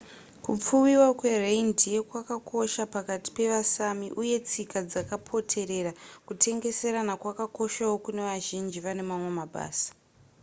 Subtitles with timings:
[0.43, 5.91] kupfuwiwa kwereindeer kwakakosha pakati pevasami uye tsika dzakapoterera
[6.27, 9.89] kutengeserana kwakakoshawo kunevazhinji vanemamwe mabasa